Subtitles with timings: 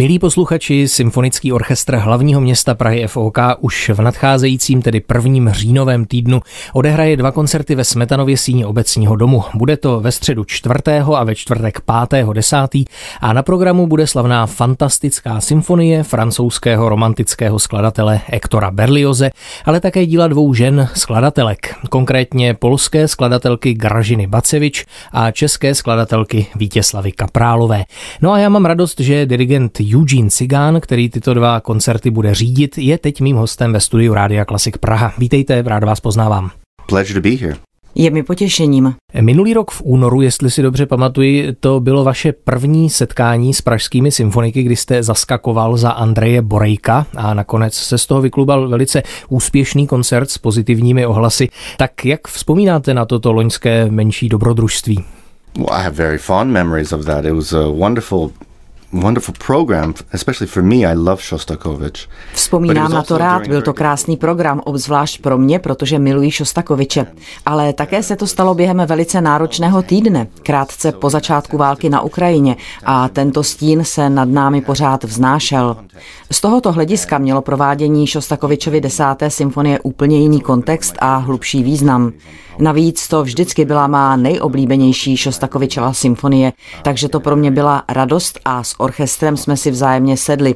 [0.00, 6.40] Milí posluchači, Symfonický orchestr hlavního města Prahy FOK už v nadcházejícím, tedy prvním říjnovém týdnu
[6.72, 9.42] odehraje dva koncerty ve Smetanově síni obecního domu.
[9.54, 10.74] Bude to ve středu 4.
[11.16, 12.26] a ve čtvrtek 5.
[12.32, 12.56] 10.
[13.20, 19.30] a na programu bude slavná fantastická symfonie francouzského romantického skladatele Ektora Berlioze,
[19.64, 27.12] ale také díla dvou žen skladatelek, konkrétně polské skladatelky Gražiny Bacevič a české skladatelky Vítěslavy
[27.12, 27.84] Kaprálové.
[28.22, 32.78] No a já mám radost, že dirigent Eugene Cigán, který tyto dva koncerty bude řídit,
[32.78, 35.12] je teď mým hostem ve studiu Rádia Klasik Praha.
[35.18, 36.50] Vítejte, rád vás poznávám.
[36.86, 37.56] Pleasure to be here.
[37.94, 38.94] Je mi potěšením.
[39.20, 44.12] Minulý rok v únoru, jestli si dobře pamatuji, to bylo vaše první setkání s pražskými
[44.12, 49.86] symfoniky, kdy jste zaskakoval za Andreje Borejka a nakonec se z toho vyklubal velice úspěšný
[49.86, 51.48] koncert s pozitivními ohlasy.
[51.76, 55.04] Tak jak vzpomínáte na toto loňské menší dobrodružství?
[55.56, 57.24] Well, I have very fond memories of that.
[57.24, 58.30] It was a wonderful
[58.92, 60.76] wonderful program, especially for me.
[60.76, 62.08] I love Shostakovich.
[62.32, 67.06] Vzpomínám na to rád, byl to krásný program, obzvlášť pro mě, protože miluji Šostakoviče.
[67.46, 72.56] Ale také se to stalo během velice náročného týdne, krátce po začátku války na Ukrajině
[72.84, 75.76] a tento stín se nad námi pořád vznášel.
[76.32, 82.12] Z tohoto hlediska mělo provádění Šostakovičovy desáté symfonie úplně jiný kontext a hlubší význam.
[82.60, 88.62] Navíc to vždycky byla má nejoblíbenější Šostakovičova symfonie, takže to pro mě byla radost a
[88.62, 90.54] s orchestrem jsme si vzájemně sedli.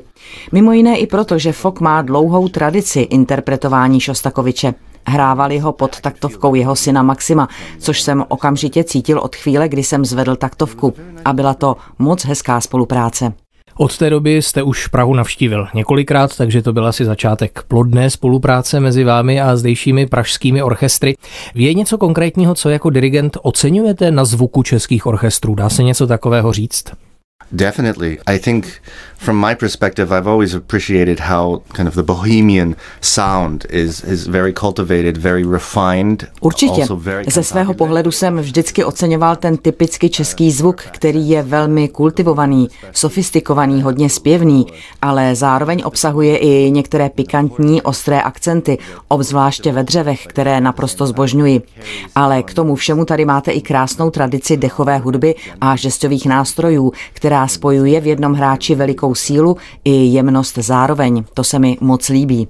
[0.52, 4.74] Mimo jiné i proto, že Fok má dlouhou tradici interpretování Šostakoviče.
[5.06, 10.04] Hrávali ho pod taktovkou jeho syna Maxima, což jsem okamžitě cítil od chvíle, kdy jsem
[10.04, 10.94] zvedl taktovku.
[11.24, 13.32] A byla to moc hezká spolupráce.
[13.76, 18.80] Od té doby jste už Prahu navštívil několikrát, takže to byl asi začátek plodné spolupráce
[18.80, 21.16] mezi vámi a zdejšími pražskými orchestry.
[21.54, 25.54] Je něco konkrétního, co jako dirigent oceňujete na zvuku českých orchestrů?
[25.54, 26.84] Dá se něco takového říct?
[27.54, 28.18] Definitely.
[28.26, 28.66] I think
[29.16, 34.52] from my perspective, I've always appreciated how kind of the bohemian sound is, is very
[34.52, 36.26] cultivated, very refined.
[36.40, 36.86] Určitě.
[37.30, 43.82] Ze svého pohledu jsem vždycky oceňoval ten typicky český zvuk, který je velmi kultivovaný, sofistikovaný,
[43.82, 44.66] hodně zpěvný,
[45.02, 48.78] ale zároveň obsahuje i některé pikantní, ostré akcenty,
[49.08, 51.62] obzvláště ve dřevech, které naprosto zbožňuji.
[52.14, 57.33] Ale k tomu všemu tady máte i krásnou tradici dechové hudby a žestových nástrojů, která
[57.46, 61.24] spojuje v jednom hráči velikou sílu i jemnost zároveň.
[61.34, 62.48] To se mi moc líbí.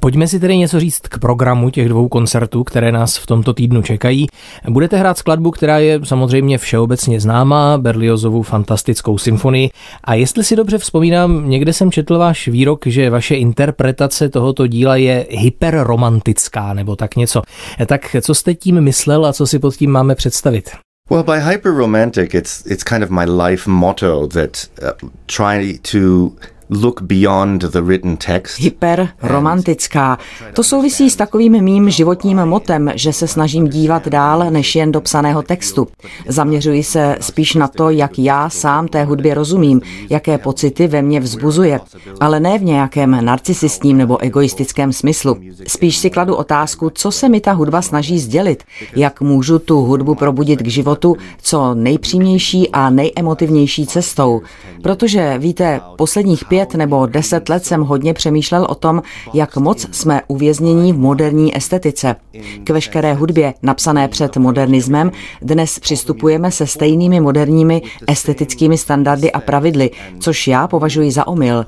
[0.00, 3.82] Pojďme si tedy něco říct k programu těch dvou koncertů, které nás v tomto týdnu
[3.82, 4.26] čekají.
[4.68, 9.70] Budete hrát skladbu, která je samozřejmě všeobecně známá, Berliozovu fantastickou symfonii.
[10.04, 14.96] A jestli si dobře vzpomínám, někde jsem četl váš výrok, že vaše interpretace tohoto díla
[14.96, 17.42] je hyperromantická nebo tak něco.
[17.86, 20.70] Tak co jste tím myslel a co si pod tím máme představit?
[21.08, 24.94] Well, by hyper romantic, it's it's kind of my life motto that uh,
[25.28, 26.36] try to
[26.70, 28.60] look beyond the written text.
[28.60, 30.18] Hyper romantická.
[30.52, 35.00] To souvisí s takovým mým životním motem, že se snažím dívat dál než jen do
[35.00, 35.88] psaného textu.
[36.28, 41.20] Zaměřuji se spíš na to, jak já sám té hudbě rozumím, jaké pocity ve mně
[41.20, 41.80] vzbuzuje,
[42.20, 45.36] ale ne v nějakém narcisistním nebo egoistickém smyslu.
[45.66, 48.64] Spíš si kladu otázku, co se mi ta hudba snaží sdělit,
[48.96, 54.42] jak můžu tu hudbu probudit k životu co nejpřímější a nejemotivnější cestou.
[54.82, 59.02] Protože víte, posledních pět pět nebo deset let jsem hodně přemýšlel o tom,
[59.34, 62.16] jak moc jsme uvěznění v moderní estetice.
[62.64, 65.12] K veškeré hudbě, napsané před modernismem,
[65.42, 69.90] dnes přistupujeme se stejnými moderními estetickými standardy a pravidly,
[70.20, 71.64] což já považuji za omyl.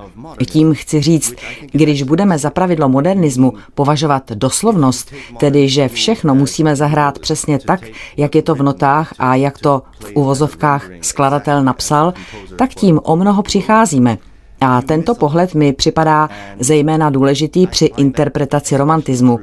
[0.46, 1.34] Tím chci říct,
[1.72, 7.80] když budeme za pravidlo modernismu považovat doslovnost, tedy že všechno musíme zahrát přesně tak,
[8.16, 12.14] jak je to v notách a jak to v uvozovkách skladatel napsal,
[12.56, 14.18] tak tím o mnoho přicházíme.
[14.60, 16.28] A tento pohled mi připadá
[16.60, 19.38] zejména důležitý při interpretaci romantismu.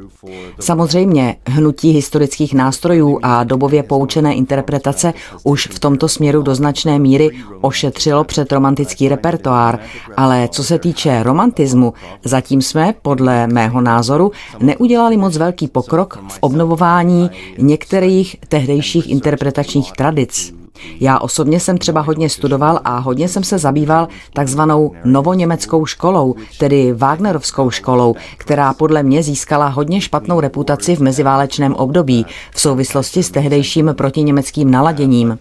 [0.59, 7.29] Samozřejmě hnutí historických nástrojů a dobově poučené interpretace už v tomto směru do značné míry
[7.61, 9.79] ošetřilo před romantický repertoár,
[10.17, 11.93] ale co se týče romantismu,
[12.23, 20.64] zatím jsme, podle mého názoru, neudělali moc velký pokrok v obnovování některých tehdejších interpretačních tradic.
[20.99, 26.93] Já osobně jsem třeba hodně studoval a hodně jsem se zabýval takzvanou novoněmeckou školou, tedy
[26.93, 33.31] Wagnerovskou školou, která podle mě získala hodně špatnou reputaci v meziválečném období v souvislosti s
[33.31, 35.39] tehdejším protiněmeckým naladěním.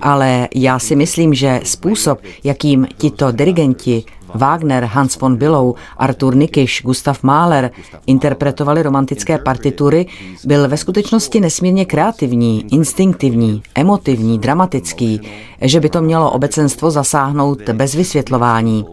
[0.00, 4.04] Ale já si myslím, že způsob, jakým tito dirigenti
[4.34, 7.70] Wagner, Hans von Billow, Artur Nikiš, Gustav Mahler
[8.06, 10.06] interpretovali romantické partitury,
[10.44, 15.20] byl ve skutečnosti nesmírně kreativní, instinktivní, emotivní, dramatický,
[15.60, 18.84] že by to mělo obecenstvo zasáhnout bez vysvětlování.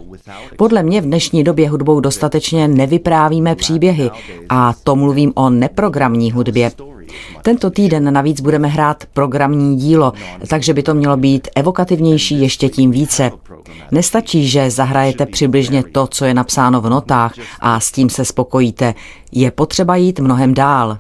[0.57, 4.11] Podle mě v dnešní době hudbou dostatečně nevyprávíme příběhy
[4.49, 6.71] a to mluvím o neprogramní hudbě.
[7.41, 10.13] Tento týden navíc budeme hrát programní dílo,
[10.49, 13.31] takže by to mělo být evokativnější ještě tím více.
[13.91, 18.93] Nestačí, že zahrajete přibližně to, co je napsáno v notách a s tím se spokojíte.
[19.31, 20.97] Je potřeba jít mnohem dál.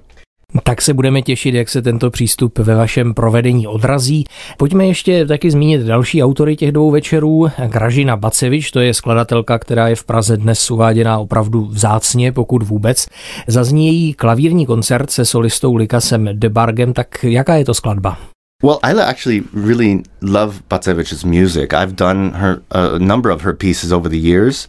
[0.63, 4.25] Tak se budeme těšit, jak se tento přístup ve vašem provedení odrazí.
[4.57, 7.47] Pojďme ještě taky zmínit další autory těch dvou večerů.
[7.67, 13.07] Gražina Bacevič, to je skladatelka, která je v Praze dnes uváděná opravdu vzácně, pokud vůbec.
[13.47, 18.17] Zazní její klavírní koncert se solistou Likasem Debargem, tak jaká je to skladba?
[18.61, 21.73] Well, I actually really love Batsevich's music.
[21.73, 24.67] I've done her a number of her pieces over the years.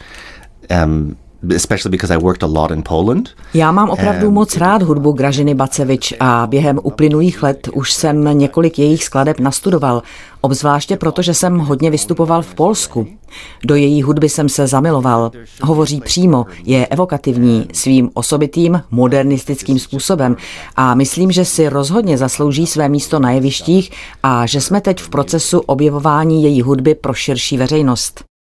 [0.71, 1.19] Um,
[1.57, 3.29] especially because I worked a lot in Poland.
[3.55, 8.79] Já mám opravdu moc rád hudbu Gražiny Bacevič a během uplynulých let už jsem několik
[8.79, 10.03] jejich skladeb nastudoval,
[10.41, 13.07] obzvláště proto, že jsem hodně vystupoval v Polsku.
[13.65, 15.31] Do její hudby jsem se zamiloval.
[15.63, 20.37] Hovoří přímo, je evokativní svým osobitým modernistickým způsobem
[20.77, 23.91] a myslím, že si rozhodně zaslouží své místo na jevištích
[24.23, 28.32] a že jsme teď v procesu objevování její hudby pro širší veřejnost.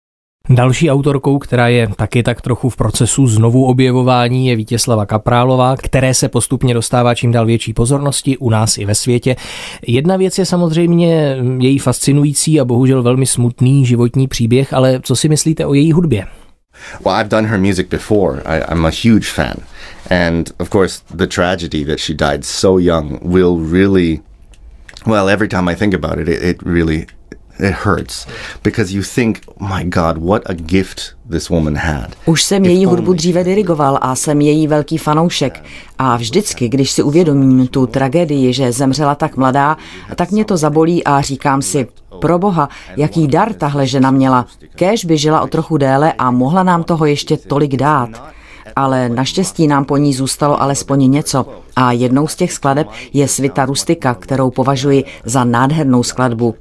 [0.50, 6.14] Další autorkou, která je taky tak trochu v procesu znovu objevování, je Vítězslava Kaprálová, které
[6.14, 9.36] se postupně dostává čím dál větší pozornosti u nás i ve světě.
[9.86, 15.28] Jedna věc je samozřejmě její fascinující a bohužel velmi smutný životní příběh, ale co si
[15.28, 16.26] myslíte o její hudbě?
[17.04, 18.42] Well, I've done her music before.
[18.44, 19.54] I, I'm a huge fan.
[20.10, 24.20] And of course, the tragedy that she died so young will really,
[25.06, 27.06] well, every time I think about it, it, it really
[27.60, 28.26] it hurts
[28.62, 32.10] because you think, my God, what a gift this woman had.
[32.26, 35.64] Už jsem její hudbu dříve dirigoval a jsem její velký fanoušek.
[35.98, 39.76] A vždycky, když si uvědomím tu tragédii, že zemřela tak mladá,
[40.16, 41.86] tak mě to zabolí a říkám si,
[42.20, 44.46] pro boha, jaký dar tahle žena měla.
[44.74, 48.32] Kéž by žila o trochu déle a mohla nám toho ještě tolik dát
[48.76, 51.46] ale naštěstí nám po ní zůstalo alespoň něco.
[51.76, 56.54] A jednou z těch skladeb je Svita Rustika, kterou považuji za nádhernou skladbu.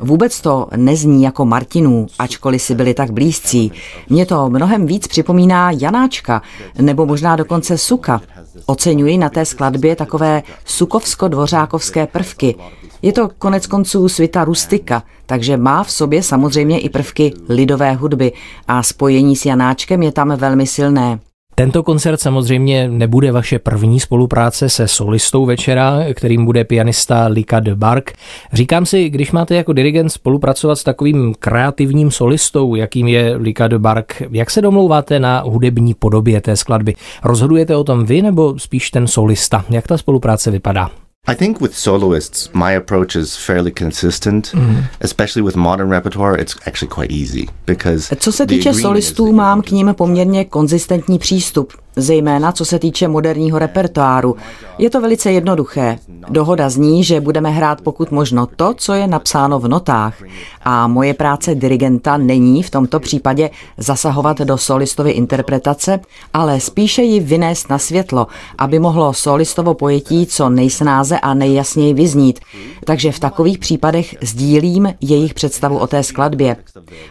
[0.00, 3.72] Vůbec to nezní jako Martinů, ačkoliv si byli tak blízcí.
[4.08, 6.42] Mě to mnohem víc připomíná Janáčka,
[6.78, 8.20] nebo možná dokonce Suka.
[8.66, 12.54] Oceňuji na té skladbě takové sukovsko-dvořákovské prvky.
[13.02, 18.32] Je to konec konců svita rustika, takže má v sobě samozřejmě i prvky lidové hudby
[18.68, 21.18] a spojení s Janáčkem je tam velmi silné.
[21.60, 27.74] Tento koncert samozřejmě nebude vaše první spolupráce se solistou večera, kterým bude pianista Lika de
[27.74, 28.12] Bark.
[28.52, 33.78] Říkám si, když máte jako dirigent spolupracovat s takovým kreativním solistou, jakým je Lika de
[33.78, 36.94] Bark, jak se domlouváte na hudební podobě té skladby?
[37.24, 39.64] Rozhodujete o tom vy nebo spíš ten solista?
[39.70, 40.90] Jak ta spolupráce vypadá?
[41.28, 44.84] I think with soloists, my approach is fairly consistent, mm.
[45.00, 46.34] especially with modern repertoire.
[46.36, 48.16] It's actually quite easy because.
[48.16, 53.58] Co se týče solistů, mám k ním poměrně konzistentní přístup zejména co se týče moderního
[53.58, 54.36] repertoáru.
[54.78, 55.98] Je to velice jednoduché.
[56.28, 60.14] Dohoda zní, že budeme hrát pokud možno to, co je napsáno v notách.
[60.62, 66.00] A moje práce dirigenta není v tomto případě zasahovat do solistovy interpretace,
[66.34, 68.26] ale spíše ji vynést na světlo,
[68.58, 72.40] aby mohlo solistovo pojetí co nejsnáze a nejjasněji vyznít.
[72.84, 76.56] Takže v takových případech sdílím jejich představu o té skladbě.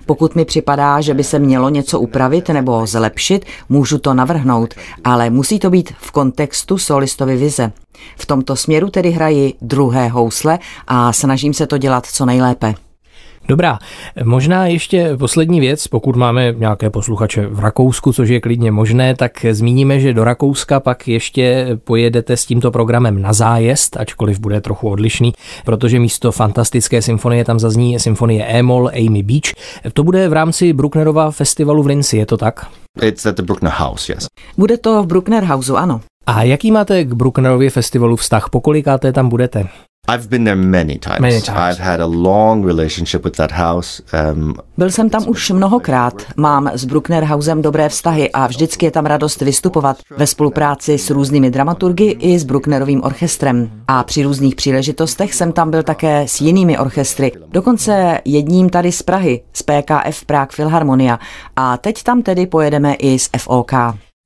[0.06, 4.74] Pokud mi připadá, že by se mělo něco upravit nebo zlepšit, můžu to navrhnout
[5.04, 7.72] ale musí to být v kontextu solistovy vize.
[8.18, 12.76] V tomto směru tedy hraji druhé housle a snažím se to dělat co nejlépe.
[13.50, 13.80] Dobrá,
[14.24, 19.46] možná ještě poslední věc, pokud máme nějaké posluchače v Rakousku, což je klidně možné, tak
[19.52, 24.90] zmíníme, že do Rakouska pak ještě pojedete s tímto programem na zájezd, ačkoliv bude trochu
[24.90, 25.34] odlišný,
[25.66, 29.54] protože místo fantastické symfonie tam zazní symfonie E-moll Amy Beach.
[29.94, 32.68] To bude v rámci Brucknerova festivalu v Linci, je to tak?
[33.02, 34.28] It's at the Bruckner House, yes.
[34.58, 36.02] Bude to v Bruckner Houseu, ano.
[36.26, 38.50] A jaký máte k Brucknerově festivalu vztah?
[38.50, 39.68] Pokolikáté tam budete?
[40.16, 41.20] I've been there many times.
[41.20, 41.58] Many times.
[41.58, 44.04] I've had a long relationship with that house.
[44.34, 46.14] Um, Byl jsem tam už mnohokrát.
[46.38, 51.10] Mám s Bruckner Housem dobré vztahy a vždycky je tam radost vystupovat ve spolupráci s
[51.10, 53.72] různými dramaturgy i s Brucknerovým orchestrem.
[53.88, 57.32] A při různých příležitostech jsem tam byl také s jinými orchestry.
[57.52, 61.20] Dokonce jedním tady z Prahy, z PKF Prague Philharmonia.
[61.56, 63.72] A teď tam tedy pojedeme i z FOK.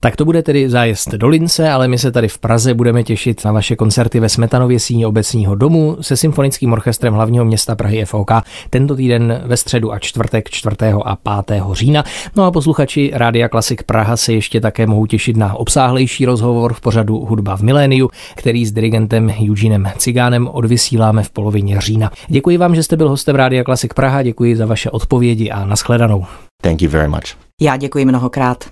[0.04, 3.46] Tak to bude tedy zájezd do Lince, ale my se tady v Praze budeme těšit
[3.46, 8.32] na vaše koncerty ve Smetanově síni obecního domu se symfonickým orchestrem hlavního města Prahy FOK
[8.70, 10.76] tento týden ve středu a čtvrtek 4.
[11.06, 11.64] a 5.
[11.72, 12.04] října.
[12.36, 16.82] No a posluchači Rádia Klasik Praha se ještě také mohou těšit na obsáhlejší rozhovor v
[16.82, 22.12] pořadu Hudba v miléniu, který s dirigentem Eugenem Cigánem odvysíláme v polovině října.
[22.28, 26.26] Děkuji vám, že jste byl hostem Rádia Klasik Praha, děkuji za vaše odpovědi a nashledanou.
[26.62, 27.36] Thank you very much.
[27.62, 28.64] Já děkuji mnohokrát.